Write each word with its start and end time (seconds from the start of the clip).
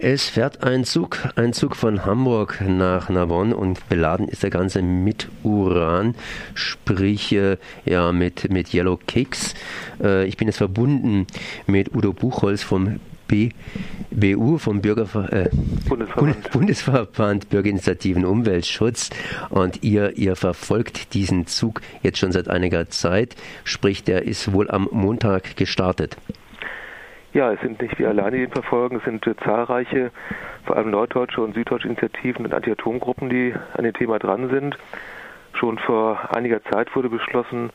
Es 0.00 0.28
fährt 0.28 0.62
ein 0.62 0.84
Zug, 0.84 1.18
ein 1.34 1.52
Zug 1.52 1.74
von 1.74 2.04
Hamburg 2.04 2.62
nach 2.64 3.08
Narbonne 3.08 3.56
und 3.56 3.88
beladen 3.88 4.28
ist 4.28 4.44
der 4.44 4.50
Ganze 4.50 4.80
mit 4.80 5.28
Uran, 5.42 6.14
sprich 6.54 7.32
äh, 7.32 7.56
ja 7.84 8.12
mit, 8.12 8.48
mit 8.48 8.72
Yellow 8.72 8.96
Cakes. 9.08 9.54
Äh, 10.00 10.26
ich 10.26 10.36
bin 10.36 10.46
jetzt 10.46 10.58
verbunden 10.58 11.26
mit 11.66 11.96
Udo 11.96 12.12
Buchholz 12.12 12.62
vom 12.62 13.00
B, 13.26 13.50
BU, 14.12 14.58
vom 14.58 14.80
Bürgerver 14.80 15.32
äh, 15.32 15.50
Bundesverband. 15.88 16.50
Bundesverband 16.52 17.48
Bürgerinitiativen 17.48 18.24
Umweltschutz 18.24 19.10
und 19.50 19.82
ihr, 19.82 20.16
ihr 20.16 20.36
verfolgt 20.36 21.12
diesen 21.14 21.48
Zug 21.48 21.80
jetzt 22.04 22.18
schon 22.18 22.30
seit 22.30 22.46
einiger 22.46 22.88
Zeit, 22.88 23.34
sprich 23.64 24.04
der 24.04 24.22
ist 24.22 24.52
wohl 24.52 24.70
am 24.70 24.88
Montag 24.92 25.56
gestartet. 25.56 26.16
Ja, 27.34 27.52
es 27.52 27.60
sind 27.60 27.80
nicht 27.82 27.98
wir 27.98 28.08
alleine, 28.08 28.38
die 28.38 28.44
ihn 28.44 28.50
verfolgen. 28.50 28.96
Es 28.96 29.04
sind 29.04 29.26
äh, 29.26 29.36
zahlreiche, 29.36 30.10
vor 30.64 30.76
allem 30.76 30.90
norddeutsche 30.90 31.42
und 31.42 31.54
süddeutsche 31.54 31.86
Initiativen 31.86 32.46
und 32.46 32.54
Anti-Atom-Gruppen, 32.54 33.28
die 33.28 33.54
an 33.74 33.84
dem 33.84 33.92
Thema 33.92 34.18
dran 34.18 34.48
sind. 34.48 34.78
Schon 35.52 35.78
vor 35.78 36.34
einiger 36.34 36.62
Zeit 36.64 36.94
wurde 36.96 37.10
beschlossen, 37.10 37.70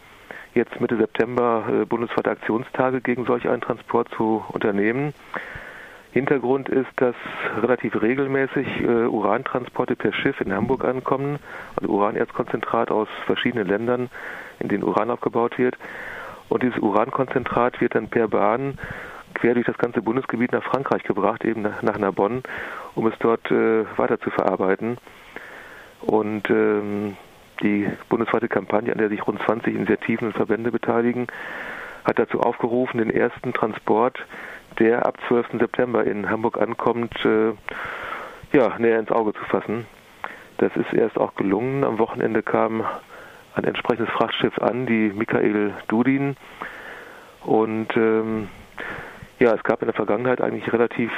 jetzt 0.56 0.80
Mitte 0.82 0.98
September 0.98 1.66
äh, 1.70 1.86
bundesweite 1.86 2.32
Aktionstage 2.32 3.02
gegen 3.02 3.26
solch 3.26 3.48
einen 3.48 3.62
Transport 3.62 4.10
zu 4.10 4.44
unternehmen. 4.50 5.14
Hintergrund 6.14 6.70
ist, 6.70 6.90
dass 6.98 7.16
relativ 7.62 8.02
regelmäßig 8.02 8.68
äh, 8.82 9.06
Urantransporte 9.06 9.96
per 9.96 10.14
Schiff 10.14 10.40
in 10.42 10.54
Hamburg 10.54 10.84
ankommen, 10.84 11.40
also 11.76 11.92
Uranerzkonzentrat 11.92 12.92
aus 12.92 13.08
verschiedenen 13.26 13.68
Ländern, 13.68 14.10
in 14.60 14.68
denen 14.68 14.84
Uran 14.84 15.12
aufgebaut 15.12 15.58
wird. 15.58 15.76
Und 16.50 16.62
dieses 16.62 16.78
Urankonzentrat 16.80 17.82
wird 17.82 17.96
dann 17.96 18.10
per 18.10 18.28
Bahn 18.28 18.78
quer 19.34 19.54
durch 19.54 19.66
das 19.66 19.78
ganze 19.78 20.02
Bundesgebiet 20.02 20.52
nach 20.52 20.64
Frankreich 20.64 21.04
gebracht, 21.04 21.44
eben 21.46 21.62
nach, 21.62 21.98
Narbonne, 21.98 22.44
um 22.96 23.08
es 23.08 23.14
dort 23.20 23.50
äh, 23.52 23.86
weiter 23.98 24.20
zu 24.20 24.30
verarbeiten. 24.30 24.98
Und 26.02 26.50
ähm, 26.50 27.18
die 27.62 27.90
bundesweite 28.10 28.48
Kampagne, 28.48 28.92
an 28.92 28.98
der 28.98 29.10
sich 29.10 29.26
rund 29.26 29.42
20 29.42 29.74
Initiativen 29.74 30.28
und 30.28 30.34
Verbände 30.34 30.72
beteiligen, 30.72 31.28
hat 32.04 32.20
dazu 32.20 32.42
aufgerufen, 32.42 32.98
den 32.98 33.10
ersten 33.10 33.54
Transport, 33.54 34.20
der 34.80 35.06
ab 35.06 35.18
12. 35.28 35.60
September 35.60 36.04
in 36.04 36.30
Hamburg 36.30 36.60
ankommt, 36.60 37.14
äh, 37.26 37.54
ja, 38.52 38.78
näher 38.78 39.00
ins 39.00 39.12
Auge 39.12 39.34
zu 39.34 39.44
fassen. 39.46 39.86
Das 40.58 40.76
ist 40.76 40.94
erst 40.94 41.18
auch 41.18 41.36
gelungen. 41.36 41.84
Am 41.84 42.00
Wochenende 42.00 42.44
kam 42.44 42.84
ein 43.56 43.64
entsprechendes 43.64 44.14
Frachtschiff 44.14 44.58
an, 44.60 44.86
die 44.86 45.12
Michael 45.16 45.74
Dudin. 45.88 46.36
Und 47.44 47.96
ähm, 47.98 48.50
ja, 49.44 49.54
es 49.54 49.64
gab 49.64 49.82
in 49.82 49.88
der 49.88 49.94
Vergangenheit 49.94 50.40
eigentlich 50.40 50.72
relativ 50.72 51.12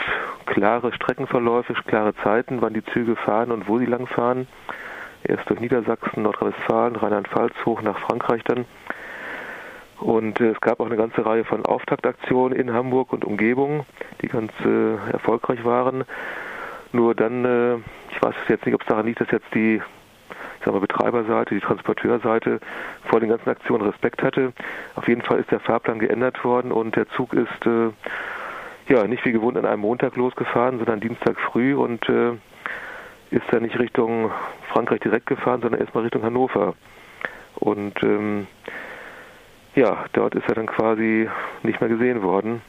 klare 0.47 0.91
Streckenverläufe, 0.91 1.75
klare 1.85 2.15
Zeiten, 2.23 2.59
wann 2.59 2.73
die 2.73 2.83
Züge 2.85 3.15
fahren 3.15 3.51
und 3.51 3.67
wo 3.67 3.77
sie 3.77 3.85
lang 3.85 4.07
fahren. 4.07 4.47
Erst 5.23 5.47
durch 5.47 5.59
Niedersachsen, 5.59 6.23
Nordrhein-Westfalen, 6.23 6.95
Rheinland-Pfalz 6.95 7.53
hoch 7.65 7.83
nach 7.83 7.99
Frankreich 7.99 8.43
dann. 8.43 8.65
Und 9.99 10.41
äh, 10.41 10.49
es 10.49 10.59
gab 10.59 10.79
auch 10.79 10.87
eine 10.87 10.97
ganze 10.97 11.23
Reihe 11.23 11.45
von 11.45 11.63
Auftaktaktionen 11.67 12.57
in 12.57 12.73
Hamburg 12.73 13.13
und 13.13 13.25
Umgebung, 13.25 13.85
die 14.23 14.27
ganz 14.27 14.51
äh, 14.65 14.95
erfolgreich 15.13 15.63
waren. 15.63 16.03
Nur 16.93 17.13
dann, 17.13 17.45
äh, 17.45 17.75
ich 18.09 18.21
weiß 18.23 18.33
jetzt 18.47 18.65
nicht, 18.65 18.73
ob 18.73 18.81
es 18.81 18.87
daran 18.87 19.05
liegt, 19.05 19.21
dass 19.21 19.29
jetzt 19.29 19.53
die 19.53 19.83
ich 20.65 20.67
sag 20.67 20.73
mal, 20.73 20.79
Betreiberseite, 20.79 21.53
die 21.53 21.61
Transporteurseite 21.61 22.59
vor 23.03 23.19
den 23.19 23.29
ganzen 23.29 23.49
Aktionen 23.49 23.85
Respekt 23.85 24.23
hatte. 24.23 24.51
Auf 24.95 25.07
jeden 25.07 25.21
Fall 25.21 25.39
ist 25.39 25.51
der 25.51 25.59
Fahrplan 25.59 25.99
geändert 25.99 26.43
worden 26.43 26.71
und 26.71 26.95
der 26.95 27.07
Zug 27.09 27.33
ist 27.33 27.67
äh, 27.67 27.91
ja 28.91 29.05
nicht 29.05 29.23
wie 29.25 29.31
gewohnt 29.31 29.57
an 29.57 29.67
einem 29.67 29.81
Montag 29.81 30.15
losgefahren, 30.15 30.79
sondern 30.79 31.01
Dienstag 31.01 31.39
früh 31.39 31.75
und 31.75 32.09
äh, 32.09 32.31
ist 33.29 33.43
dann 33.51 33.61
nicht 33.61 33.77
Richtung 33.77 34.31
Frankreich 34.71 35.01
direkt 35.01 35.27
gefahren, 35.27 35.61
sondern 35.61 35.81
erstmal 35.81 36.03
Richtung 36.03 36.23
Hannover. 36.23 36.73
Und 37.59 38.01
ähm, 38.01 38.47
ja, 39.75 40.05
dort 40.13 40.33
ist 40.33 40.49
er 40.49 40.55
dann 40.55 40.65
quasi 40.65 41.29
nicht 41.61 41.79
mehr 41.79 41.91
gesehen 41.91 42.23
worden. 42.23 42.63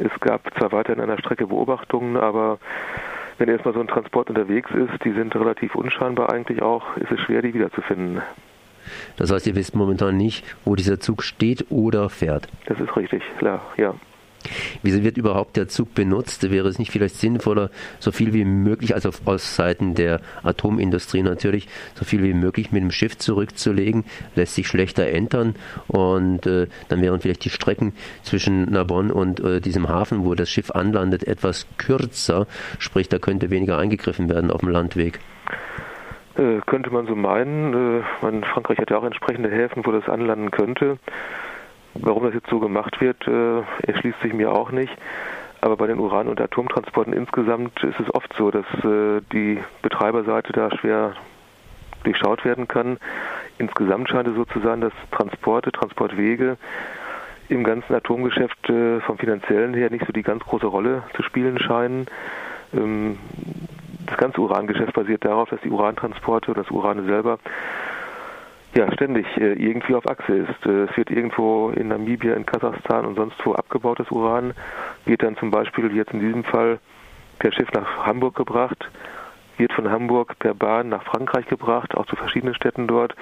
Es 0.00 0.10
gab 0.18 0.52
zwar 0.58 0.72
weiterhin 0.72 1.00
an 1.00 1.10
der 1.10 1.18
Strecke 1.18 1.46
Beobachtungen, 1.46 2.16
aber 2.16 2.58
wenn 3.40 3.48
erstmal 3.48 3.72
so 3.72 3.80
ein 3.80 3.88
Transport 3.88 4.28
unterwegs 4.28 4.70
ist, 4.72 5.02
die 5.02 5.12
sind 5.12 5.34
relativ 5.34 5.74
unscheinbar 5.74 6.30
eigentlich 6.30 6.60
auch, 6.60 6.96
ist 6.98 7.10
es 7.10 7.18
schwer, 7.20 7.40
die 7.40 7.54
wiederzufinden. 7.54 8.20
Das 9.16 9.32
heißt, 9.32 9.46
ihr 9.46 9.54
wisst 9.56 9.74
momentan 9.74 10.16
nicht, 10.16 10.44
wo 10.64 10.76
dieser 10.76 11.00
Zug 11.00 11.22
steht 11.22 11.66
oder 11.70 12.10
fährt. 12.10 12.48
Das 12.66 12.78
ist 12.78 12.94
richtig, 12.96 13.22
klar, 13.38 13.62
ja. 13.78 13.94
Wieso 14.82 15.02
wird 15.02 15.16
überhaupt 15.16 15.56
der 15.56 15.68
Zug 15.68 15.94
benutzt? 15.94 16.50
Wäre 16.50 16.68
es 16.68 16.78
nicht 16.78 16.90
vielleicht 16.90 17.16
sinnvoller, 17.16 17.70
so 17.98 18.12
viel 18.12 18.32
wie 18.32 18.44
möglich, 18.44 18.94
also 18.94 19.10
aus 19.24 19.56
Seiten 19.56 19.94
der 19.94 20.20
Atomindustrie 20.42 21.22
natürlich, 21.22 21.68
so 21.94 22.04
viel 22.04 22.22
wie 22.22 22.34
möglich 22.34 22.72
mit 22.72 22.82
dem 22.82 22.90
Schiff 22.90 23.18
zurückzulegen? 23.18 24.04
Lässt 24.34 24.54
sich 24.54 24.66
schlechter 24.66 25.06
entern 25.06 25.54
und 25.88 26.46
äh, 26.46 26.66
dann 26.88 27.02
wären 27.02 27.20
vielleicht 27.20 27.44
die 27.44 27.50
Strecken 27.50 27.92
zwischen 28.22 28.70
Narbonne 28.70 29.12
und 29.12 29.40
äh, 29.40 29.60
diesem 29.60 29.88
Hafen, 29.88 30.24
wo 30.24 30.34
das 30.34 30.50
Schiff 30.50 30.70
anlandet, 30.70 31.26
etwas 31.26 31.66
kürzer. 31.78 32.46
Sprich, 32.78 33.08
da 33.08 33.18
könnte 33.18 33.50
weniger 33.50 33.78
eingegriffen 33.78 34.28
werden 34.28 34.50
auf 34.50 34.60
dem 34.60 34.70
Landweg. 34.70 35.20
Äh, 36.36 36.60
könnte 36.66 36.90
man 36.90 37.06
so 37.06 37.14
meinen. 37.16 38.00
Äh, 38.00 38.02
Frankreich 38.20 38.78
hat 38.78 38.90
ja 38.90 38.98
auch 38.98 39.04
entsprechende 39.04 39.50
Häfen, 39.50 39.84
wo 39.84 39.92
das 39.92 40.08
anlanden 40.08 40.50
könnte. 40.50 40.98
Warum 41.94 42.24
das 42.24 42.34
jetzt 42.34 42.48
so 42.48 42.60
gemacht 42.60 43.00
wird, 43.00 43.26
äh, 43.26 43.62
erschließt 43.86 44.20
sich 44.22 44.32
mir 44.32 44.52
auch 44.52 44.70
nicht. 44.70 44.96
Aber 45.60 45.76
bei 45.76 45.86
den 45.86 45.98
Uran- 45.98 46.28
und 46.28 46.40
Atomtransporten 46.40 47.12
insgesamt 47.12 47.82
ist 47.82 48.00
es 48.00 48.14
oft 48.14 48.32
so, 48.34 48.50
dass 48.50 48.64
äh, 48.84 49.20
die 49.32 49.58
Betreiberseite 49.82 50.52
da 50.52 50.70
schwer 50.76 51.14
durchschaut 52.04 52.44
werden 52.44 52.66
kann. 52.66 52.98
Insgesamt 53.58 54.08
scheint 54.08 54.28
es 54.28 54.34
so 54.34 54.44
zu 54.46 54.60
sein, 54.60 54.80
dass 54.80 54.92
Transporte, 55.10 55.70
Transportwege 55.70 56.56
im 57.50 57.64
ganzen 57.64 57.94
Atomgeschäft 57.94 58.70
äh, 58.70 59.00
vom 59.00 59.18
finanziellen 59.18 59.74
her 59.74 59.90
nicht 59.90 60.06
so 60.06 60.12
die 60.12 60.22
ganz 60.22 60.42
große 60.44 60.66
Rolle 60.66 61.02
zu 61.14 61.22
spielen 61.22 61.58
scheinen. 61.58 62.06
Ähm, 62.72 63.18
das 64.06 64.16
ganze 64.16 64.40
Urangeschäft 64.40 64.94
basiert 64.94 65.24
darauf, 65.24 65.50
dass 65.50 65.60
die 65.60 65.70
Urantransporte 65.70 66.52
oder 66.52 66.62
das 66.62 66.70
Uran 66.70 67.04
selber 67.06 67.38
ja, 68.74 68.92
ständig 68.92 69.26
äh, 69.36 69.52
irgendwie 69.52 69.94
auf 69.94 70.08
Achse 70.08 70.32
ist. 70.32 70.66
Äh, 70.66 70.84
es 70.84 70.96
wird 70.96 71.10
irgendwo 71.10 71.70
in 71.70 71.88
Namibia, 71.88 72.34
in 72.34 72.46
Kasachstan 72.46 73.04
und 73.04 73.16
sonst 73.16 73.36
wo 73.44 73.54
abgebautes 73.54 74.10
Uran, 74.10 74.52
wird 75.06 75.22
dann 75.22 75.36
zum 75.36 75.50
Beispiel 75.50 75.94
jetzt 75.94 76.12
in 76.12 76.20
diesem 76.20 76.44
Fall 76.44 76.78
per 77.38 77.52
Schiff 77.52 77.72
nach 77.72 78.06
Hamburg 78.06 78.36
gebracht, 78.36 78.88
wird 79.56 79.72
von 79.72 79.90
Hamburg 79.90 80.38
per 80.38 80.54
Bahn 80.54 80.88
nach 80.88 81.02
Frankreich 81.02 81.46
gebracht, 81.46 81.96
auch 81.96 82.06
zu 82.06 82.16
verschiedenen 82.16 82.54
Städten 82.54 82.86
dort, 82.86 83.14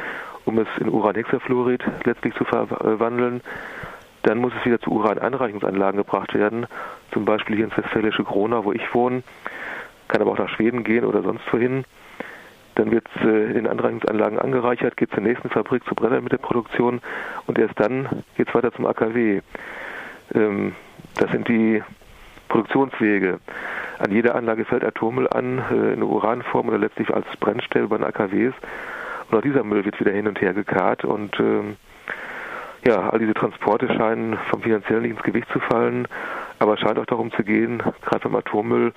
um 0.45 0.59
es 0.59 0.69
in 0.81 0.89
Uranhexafluorid 0.89 1.83
letztlich 2.05 2.35
zu 2.35 2.45
verwandeln. 2.45 3.41
Dann 4.23 4.39
muss 4.39 4.53
es 4.59 4.67
wieder 4.67 4.81
zu 4.81 4.91
Uraneinreichungsanlagen 4.91 5.99
gebracht 5.99 6.35
werden, 6.35 6.67
zum 7.13 7.25
Beispiel 7.25 7.57
hier 7.57 7.65
ins 7.65 7.77
westfälische 7.77 8.25
Gronau, 8.25 8.65
wo 8.65 8.73
ich 8.73 8.95
wohne, 8.95 9.23
kann 10.09 10.21
aber 10.21 10.33
auch 10.33 10.39
nach 10.39 10.49
Schweden 10.49 10.85
gehen 10.85 11.05
oder 11.05 11.23
sonst 11.23 11.43
wohin. 11.53 11.85
Dann 12.79 12.93
wird 12.93 13.05
es 13.17 13.25
äh, 13.25 13.47
in 13.47 13.55
den 13.55 13.67
Anreichungsanlagen 13.67 14.39
angereichert, 14.39 14.97
geht 14.97 15.11
zur 15.11 15.23
nächsten 15.23 15.51
Fabrik 15.51 15.85
zur 15.85 15.97
Brennmittelproduktion 15.97 17.01
und 17.47 17.59
erst 17.59 17.79
dann 17.81 18.09
geht 18.37 18.49
es 18.49 18.55
weiter 18.55 18.73
zum 18.73 18.87
AKW. 18.87 19.41
Ähm, 20.33 20.77
das 21.17 21.29
sind 21.33 21.49
die 21.49 21.83
Produktionswege. 22.49 23.41
An 23.99 24.13
jeder 24.13 24.37
Anlage 24.37 24.65
fällt 24.65 24.85
Atommüll 24.85 25.27
an, 25.29 25.61
äh, 25.73 25.93
in 25.95 26.05
Uranform 26.05 26.69
oder 26.69 26.79
letztlich 26.79 27.13
als 27.13 27.27
Brennstelle 27.41 27.89
bei 27.89 27.97
den 27.97 28.07
AKWs. 28.07 28.55
Und 29.29 29.37
auch 29.37 29.43
dieser 29.43 29.65
Müll 29.65 29.85
wird 29.85 29.99
wieder 29.99 30.13
hin 30.13 30.29
und 30.29 30.41
her 30.41 30.55
gekarrt 30.55 31.05
und 31.05 31.39
ähm, 31.41 31.77
ja, 32.87 33.11
all 33.11 33.19
diese 33.19 33.35
Transporte 33.35 33.89
scheinen 33.89 34.39
vom 34.51 34.63
finanziellen 34.63 35.03
nicht 35.03 35.17
ins 35.17 35.23
Gewicht 35.25 35.49
zu 35.53 35.59
fallen, 35.59 36.07
aber 36.61 36.75
es 36.75 36.81
scheint 36.81 37.01
auch 37.01 37.07
darum 37.07 37.33
zu 37.33 37.43
gehen, 37.43 37.83
gerade 38.03 38.21
beim 38.23 38.37
Atommüll, 38.37 38.93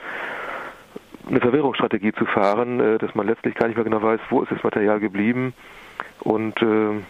eine 1.27 1.39
Verwirrungsstrategie 1.39 2.13
zu 2.13 2.25
fahren, 2.25 2.79
äh, 2.79 2.97
dass 2.97 3.15
man 3.15 3.27
letztlich 3.27 3.55
gar 3.55 3.67
nicht 3.67 3.75
mehr 3.75 3.83
genau 3.83 4.01
weiß, 4.01 4.19
wo 4.29 4.41
ist 4.41 4.51
das 4.51 4.63
Material 4.63 4.99
geblieben. 4.99 5.53
Und 6.21 6.61
äh, 6.61 7.01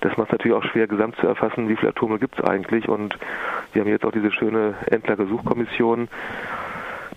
das 0.00 0.16
macht 0.16 0.28
es 0.28 0.32
natürlich 0.32 0.56
auch 0.56 0.64
schwer, 0.64 0.86
gesamt 0.86 1.16
zu 1.16 1.26
erfassen, 1.26 1.68
wie 1.68 1.76
viele 1.76 1.90
Atome 1.90 2.18
gibt 2.18 2.38
es 2.38 2.44
eigentlich. 2.44 2.88
Und 2.88 3.18
wir 3.72 3.82
haben 3.82 3.88
jetzt 3.88 4.04
auch 4.04 4.12
diese 4.12 4.32
schöne 4.32 4.74
Endlagersuchkommission, 4.86 6.08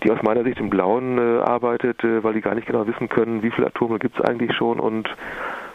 die 0.02 0.10
aus 0.10 0.22
meiner 0.22 0.42
Sicht 0.44 0.58
im 0.58 0.70
Blauen 0.70 1.18
äh, 1.18 1.40
arbeitet, 1.40 2.02
weil 2.02 2.34
die 2.34 2.40
gar 2.40 2.54
nicht 2.54 2.66
genau 2.66 2.86
wissen 2.86 3.08
können, 3.08 3.42
wie 3.42 3.50
viele 3.50 3.68
Atome 3.68 3.98
gibt 3.98 4.18
es 4.18 4.24
eigentlich 4.24 4.54
schon 4.54 4.80
und 4.80 5.08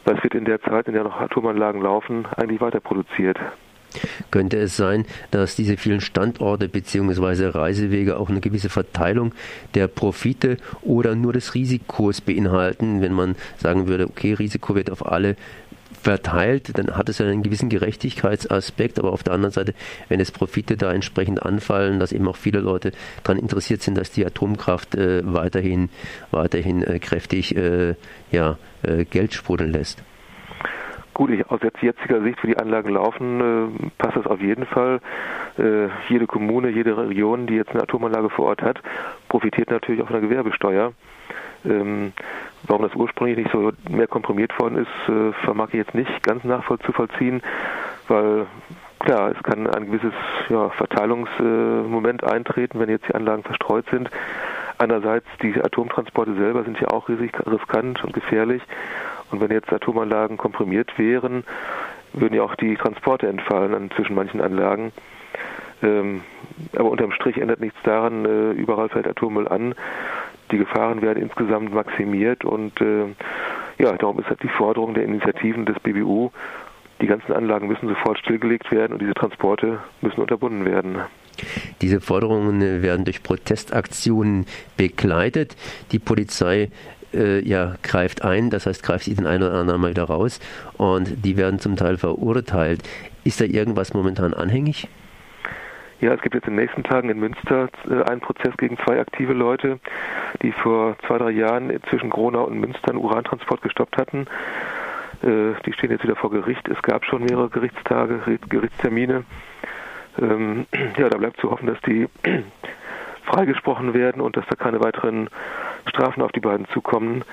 was 0.06 0.22
wird 0.24 0.36
in 0.36 0.46
der 0.46 0.62
Zeit, 0.62 0.88
in 0.88 0.94
der 0.94 1.04
noch 1.04 1.20
Atomanlagen 1.20 1.82
laufen, 1.82 2.28
eigentlich 2.36 2.62
weiter 2.62 2.80
produziert. 2.80 3.38
Könnte 4.32 4.58
es 4.58 4.78
sein, 4.78 5.06
dass 5.32 5.56
diese 5.56 5.78
vielen 5.78 6.02
Standorte 6.02 6.70
bzw. 6.70 7.48
Reisewege 7.48 8.18
auch 8.18 8.30
eine 8.30 8.42
gewisse 8.42 8.70
Verteilung 8.70 9.34
der 9.74 9.88
Profite 9.88 10.58
oder 10.82 11.16
nur 11.16 11.34
des 11.34 11.56
Risikos 11.56 12.22
beinhalten, 12.22 13.02
wenn 13.02 13.14
man 13.14 13.36
sagen 13.58 13.88
würde, 13.88 14.06
okay, 14.06 14.34
Risiko 14.34 14.76
wird 14.76 14.92
auf 14.92 15.06
alle 15.06 15.36
verteilt, 16.02 16.78
dann 16.78 16.96
hat 16.96 17.10
es 17.10 17.18
ja 17.18 17.26
einen 17.26 17.44
gewissen 17.44 17.70
Gerechtigkeitsaspekt, 17.70 19.00
aber 19.00 19.12
auf 19.12 19.24
der 19.24 19.34
anderen 19.34 19.52
Seite, 19.52 19.74
wenn 20.08 20.20
es 20.20 20.32
Profite 20.32 20.78
da 20.78 20.94
entsprechend 20.94 21.44
anfallen, 21.44 22.00
dass 22.00 22.12
eben 22.12 22.28
auch 22.28 22.38
viele 22.38 22.60
Leute 22.60 22.92
daran 23.24 23.38
interessiert 23.38 23.82
sind, 23.82 23.98
dass 23.98 24.12
die 24.12 24.26
Atomkraft 24.26 24.96
äh, 24.96 25.22
weiterhin, 25.26 25.90
weiterhin 26.32 26.84
äh, 26.84 27.00
kräftig 27.00 27.56
äh, 27.56 27.96
ja, 28.32 28.58
äh, 28.84 29.04
Geld 29.06 29.34
sprudeln 29.34 29.72
lässt. 29.72 30.02
Gut, 31.20 31.32
ich, 31.32 31.52
aus 31.52 31.60
jetziger 31.82 32.22
Sicht, 32.22 32.42
wie 32.44 32.48
die 32.48 32.58
Anlagen 32.58 32.92
laufen, 32.94 33.42
äh, 33.42 33.90
passt 33.98 34.16
das 34.16 34.26
auf 34.26 34.40
jeden 34.40 34.66
Fall. 34.66 35.02
Äh, 35.58 35.90
jede 36.08 36.28
Kommune, 36.28 36.70
jede 36.70 36.96
Region, 36.96 37.46
die 37.46 37.56
jetzt 37.56 37.72
eine 37.72 37.84
Atomanlage 37.84 38.30
vor 38.30 38.46
Ort 38.46 38.62
hat, 38.62 38.80
profitiert 39.28 39.70
natürlich 39.70 40.02
auch 40.02 40.08
von 40.08 40.14
der 40.14 40.30
Gewerbesteuer. 40.30 40.94
Ähm, 41.66 42.14
warum 42.64 42.84
das 42.84 42.96
ursprünglich 42.96 43.38
nicht 43.38 43.52
so 43.52 43.74
mehr 43.90 44.08
komprimiert 44.08 44.58
worden 44.62 44.78
ist, 44.78 45.10
äh, 45.10 45.34
vermag 45.44 45.68
ich 45.74 45.80
jetzt 45.80 45.94
nicht 45.94 46.24
ganz 46.24 46.46
nachvollziehen, 46.46 47.42
weil 48.08 48.46
klar, 49.00 49.34
es 49.36 49.44
kann 49.44 49.68
ein 49.68 49.88
gewisses 49.88 50.14
ja, 50.48 50.70
Verteilungsmoment 50.70 52.24
eintreten, 52.24 52.80
wenn 52.80 52.88
jetzt 52.88 53.10
die 53.10 53.16
Anlagen 53.16 53.44
verstreut 53.44 53.84
sind. 53.92 54.10
Andererseits, 54.78 55.28
die 55.44 55.62
Atomtransporte 55.62 56.36
selber 56.36 56.64
sind 56.64 56.80
ja 56.80 56.88
auch 56.88 57.10
riskant 57.10 58.02
und 58.06 58.14
gefährlich. 58.14 58.62
Und 59.32 59.42
wenn 59.42 59.52
jetzt 59.52 59.72
Atomanlagen 59.72 60.38
komprimiert 60.38 60.98
wären, 60.98 61.44
würden 62.14 62.36
ja 62.36 62.44
auch 62.44 62.56
die 62.56 62.76
Transporte 62.76 63.28
entfallen 63.28 63.92
zwischen 63.96 64.16
manchen 64.16 64.42
Anlagen. 64.42 64.92
Ähm, 65.82 66.22
aber 66.76 66.90
unterm 66.90 67.12
Strich 67.12 67.38
ändert 67.38 67.62
nichts 67.62 67.78
daran, 67.84 68.26
äh, 68.26 68.52
überall 68.52 68.90
fällt 68.90 69.08
Atommüll 69.08 69.48
an. 69.48 69.76
Die 70.52 70.58
Gefahren 70.58 71.02
werden 71.02 71.22
insgesamt 71.22 71.74
maximiert 71.74 72.44
und 72.44 72.82
äh, 72.82 73.06
ja, 73.78 73.96
darum 73.96 74.20
ist 74.20 74.28
halt 74.28 74.42
die 74.44 74.50
Forderung 74.50 74.94
der 74.94 75.04
Initiativen 75.06 75.66
des 75.66 75.80
BBU, 75.80 76.32
die 77.02 77.08
ganzen 77.08 77.32
Anlagen 77.34 77.68
müssen 77.68 77.88
sofort 77.88 78.20
stillgelegt 78.20 78.72
werden 78.72 78.94
und 78.94 79.02
diese 79.02 79.14
Transporte 79.14 79.80
müssen 80.02 80.20
unterbunden 80.20 80.66
werden. 80.66 80.98
Diese 81.82 82.02
Forderungen 82.02 82.82
werden 82.82 83.06
durch 83.06 83.24
Protestaktionen 83.24 84.46
begleitet. 84.76 85.56
Die 85.94 86.00
Polizei 86.00 86.70
äh, 87.14 87.40
ja, 87.40 87.76
greift 87.84 88.24
ein, 88.24 88.50
das 88.50 88.66
heißt, 88.66 88.84
greift 88.84 89.06
sie 89.06 89.16
den 89.16 89.28
einen 89.28 89.44
oder 89.44 89.56
anderen 89.56 89.82
mal 89.82 89.92
wieder 89.92 90.04
raus 90.04 90.40
und 90.78 91.26
die 91.26 91.38
werden 91.38 91.60
zum 91.60 91.76
Teil 91.76 91.98
verurteilt. 91.98 92.82
Ist 93.24 93.42
da 93.42 93.46
irgendwas 93.46 93.94
momentan 93.94 94.34
anhängig? 94.34 94.88
Ja, 96.02 96.14
es 96.14 96.22
gibt 96.22 96.34
jetzt 96.34 96.48
in 96.48 96.56
den 96.56 96.64
nächsten 96.64 96.84
Tagen 96.84 97.10
in 97.10 97.20
Münster 97.20 97.68
äh, 97.90 98.04
einen 98.10 98.22
Prozess 98.22 98.56
gegen 98.58 98.78
zwei 98.78 99.00
aktive 99.00 99.34
Leute, 99.34 99.80
die 100.42 100.54
vor 100.54 100.96
zwei, 101.06 101.18
drei 101.18 101.32
Jahren 101.32 101.78
zwischen 101.90 102.10
Gronau 102.10 102.46
und 102.46 102.60
Münster 102.60 102.90
einen 102.90 103.00
Urantransport 103.00 103.62
gestoppt 103.62 103.98
hatten. 103.98 104.26
Äh, 105.22 105.60
die 105.66 105.74
stehen 105.74 105.92
jetzt 105.92 106.04
wieder 106.04 106.16
vor 106.16 106.32
Gericht. 106.32 106.68
Es 106.70 106.82
gab 106.82 107.04
schon 107.04 107.24
mehrere 107.24 107.50
Gerichtstage, 107.50 108.40
Gerichtstermine. 108.48 109.26
Ähm, 110.22 110.66
ja, 110.98 111.10
da 111.10 111.18
bleibt 111.18 111.42
zu 111.42 111.52
hoffen, 111.52 111.68
dass 111.68 111.82
die 111.82 112.08
freigesprochen 113.26 113.94
werden 113.94 114.22
und 114.22 114.38
dass 114.38 114.46
da 114.48 114.56
keine 114.56 114.80
weiteren 114.80 115.30
Strafen 115.90 116.22
auf 116.22 116.32
die 116.32 116.40
beiden 116.40 116.68
zukommen. 116.70 117.24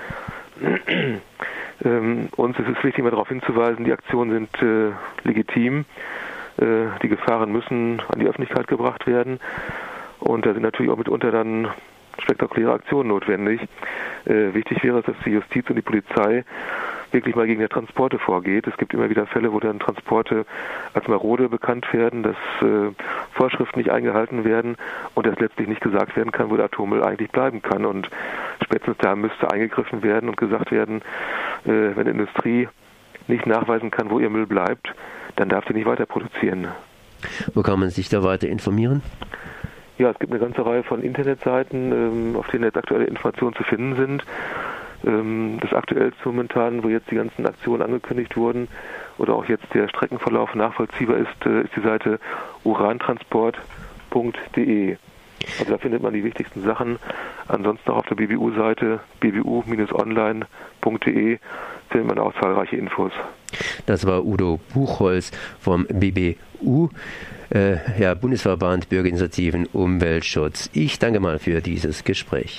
ähm, 1.85 2.29
uns 2.37 2.58
ist 2.58 2.69
es 2.69 2.85
wichtig, 2.85 3.05
mal 3.05 3.11
darauf 3.11 3.29
hinzuweisen, 3.29 3.85
die 3.85 3.93
Aktionen 3.93 4.31
sind 4.31 4.62
äh, 4.62 4.93
legitim. 5.25 5.85
Äh, 6.58 6.87
die 7.03 7.08
Gefahren 7.08 7.53
müssen 7.53 8.03
an 8.08 8.19
die 8.19 8.26
Öffentlichkeit 8.26 8.67
gebracht 8.69 9.06
werden. 9.06 9.41
Und 10.20 10.47
da 10.47 10.55
sind 10.55 10.62
natürlich 10.62 10.91
auch 10.91 10.97
mitunter 10.97 11.31
dann 11.31 11.69
spektakuläre 12.19 12.73
Aktionen 12.73 13.08
notwendig. 13.08 13.61
Äh, 14.25 14.55
wichtig 14.55 14.82
wäre 14.82 15.00
es, 15.00 15.05
dass 15.05 15.17
die 15.25 15.31
Justiz 15.31 15.69
und 15.69 15.76
die 15.76 15.82
Polizei 15.82 16.44
wirklich 17.12 17.35
mal 17.37 17.47
gegen 17.47 17.61
die 17.61 17.69
Transporte 17.69 18.19
vorgeht. 18.19 18.67
Es 18.67 18.76
gibt 18.76 18.94
immer 18.94 19.08
wieder 19.11 19.26
Fälle, 19.26 19.53
wo 19.53 19.61
dann 19.61 19.79
Transporte 19.79 20.47
als 20.94 21.06
marode 21.08 21.49
bekannt 21.49 21.93
werden, 21.93 22.23
dass 22.23 22.37
äh, 22.62 22.93
Vorschriften 23.32 23.79
nicht 23.79 23.91
eingehalten 23.91 24.44
werden 24.44 24.76
und 25.14 25.26
dass 25.26 25.38
letztlich 25.38 25.69
nicht 25.69 25.81
gesagt 25.81 26.17
werden 26.17 26.32
kann, 26.32 26.50
wo 26.50 26.56
der 26.56 26.67
Atommüll 26.67 27.03
eigentlich 27.03 27.31
bleiben 27.31 27.62
kann. 27.62 27.85
Und 27.85 28.08
spätestens 28.62 28.99
da 28.99 29.14
müsste 29.17 29.50
eingegriffen 29.50 30.03
werden 30.03 30.29
und 30.29 30.37
gesagt 30.37 30.70
werden, 30.70 31.03
äh, 31.64 31.94
wenn 31.94 32.05
die 32.05 32.11
Industrie 32.11 32.69
nicht 33.29 33.47
nachweisen 33.47 33.91
kann, 33.91 34.11
wo 34.11 34.19
ihr 34.19 34.31
Müll 34.31 34.47
bleibt, 34.47 34.93
dann 35.37 35.49
darf 35.49 35.67
sie 35.67 35.75
nicht 35.75 35.87
weiter 35.87 36.06
produzieren. 36.06 36.69
Wo 37.55 37.62
kann 37.62 37.81
man 37.81 37.91
sich 37.91 38.09
da 38.09 38.23
weiter 38.23 38.49
informieren? 38.49 39.02
Ja, 39.99 40.11
es 40.11 40.19
gibt 40.19 40.31
eine 40.31 40.41
ganze 40.41 40.64
Reihe 40.64 40.82
von 40.82 41.02
Internetseiten, 41.02 41.93
ähm, 41.93 42.37
auf 42.37 42.47
denen 42.49 42.64
jetzt 42.64 42.76
aktuelle 42.76 43.06
Informationen 43.06 43.55
zu 43.55 43.62
finden 43.64 43.97
sind. 43.97 44.25
Ähm, 45.04 45.58
das 45.60 45.72
aktuellste 45.72 46.28
momentan, 46.28 46.84
wo 46.84 46.88
jetzt 46.88 47.10
die 47.10 47.16
ganzen 47.16 47.44
Aktionen 47.46 47.82
angekündigt 47.82 48.37
wurden 48.37 48.69
oder 49.19 49.34
auch 49.34 49.46
jetzt 49.46 49.66
der 49.75 49.88
Streckenverlauf 49.88 50.54
nachvollziehbar 50.54 51.16
ist, 51.19 51.46
äh, 51.46 51.62
ist 51.62 51.75
die 51.76 51.82
Seite 51.82 52.20
urantransport.de. 52.64 54.96
Also 55.58 55.72
da 55.72 55.78
findet 55.78 56.02
man 56.02 56.12
die 56.12 56.25
wichtigsten 56.25 56.62
Sachen. 56.62 56.98
Ansonsten 57.46 57.88
auch 57.90 57.98
auf 57.98 58.06
der 58.06 58.16
BBU-Seite 58.16 58.98
bbu-online.de 59.20 61.38
findet 61.90 62.08
man 62.08 62.19
auch 62.19 62.34
zahlreiche 62.40 62.76
Infos. 62.76 63.12
Das 63.87 64.06
war 64.06 64.25
Udo 64.25 64.58
Buchholz 64.75 65.31
vom 65.60 65.87
BBU, 65.87 66.88
äh, 67.54 67.76
ja, 68.00 68.14
Bundesverband 68.14 68.88
Bürgerinitiativen 68.88 69.66
Umweltschutz. 69.66 70.69
Ich 70.72 70.99
danke 70.99 71.20
mal 71.20 71.38
für 71.38 71.60
dieses 71.60 72.02
Gespräch. 72.04 72.54